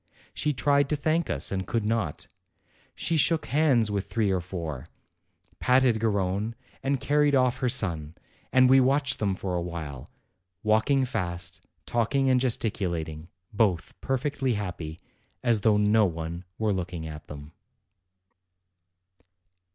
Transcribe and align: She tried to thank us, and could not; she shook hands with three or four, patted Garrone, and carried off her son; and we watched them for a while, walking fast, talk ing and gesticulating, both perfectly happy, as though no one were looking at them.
She 0.33 0.51
tried 0.51 0.89
to 0.89 0.95
thank 0.95 1.29
us, 1.29 1.51
and 1.51 1.67
could 1.67 1.85
not; 1.85 2.25
she 2.95 3.17
shook 3.17 3.45
hands 3.45 3.91
with 3.91 4.09
three 4.09 4.31
or 4.31 4.41
four, 4.41 4.87
patted 5.59 5.99
Garrone, 5.99 6.55
and 6.81 6.99
carried 6.99 7.35
off 7.35 7.57
her 7.59 7.69
son; 7.69 8.15
and 8.51 8.67
we 8.67 8.79
watched 8.79 9.19
them 9.19 9.35
for 9.35 9.53
a 9.53 9.61
while, 9.61 10.09
walking 10.63 11.05
fast, 11.05 11.61
talk 11.85 12.15
ing 12.15 12.31
and 12.31 12.39
gesticulating, 12.41 13.27
both 13.53 13.93
perfectly 14.01 14.53
happy, 14.53 14.99
as 15.43 15.61
though 15.61 15.77
no 15.77 16.07
one 16.07 16.45
were 16.57 16.73
looking 16.73 17.05
at 17.05 17.27
them. 17.27 17.51